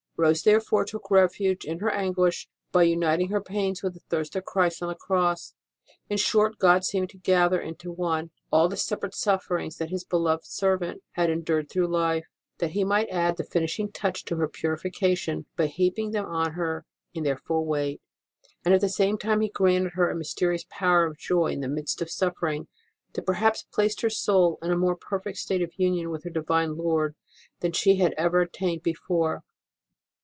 [0.17, 4.45] Rose therefore took refuge in her anguish by uniting her pangs with the thirst of
[4.45, 5.55] Christ on the Cross.
[6.11, 10.45] In short, God seemed to gather into one all the separate sufferings that His beloved
[10.45, 12.27] servant had endured through life,
[12.59, 16.85] that He might add the finishing touch to her purification by heaping them on her
[17.15, 17.99] in their full weight;
[18.63, 21.67] and at the same time He granted her a mysterious power of joy in the
[21.67, 22.67] midst of suffer ing
[23.13, 25.49] that perhaps placed her soul in a more perfect HOW ROSE OF ST.
[25.63, 27.15] MARY DIED 177 state of union with her Divine Lord
[27.61, 29.43] than she had even attained before.